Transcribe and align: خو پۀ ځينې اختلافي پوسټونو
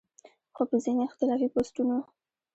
خو 0.55 0.63
پۀ 0.69 0.75
ځينې 0.83 1.01
اختلافي 1.05 1.47
پوسټونو 1.53 1.97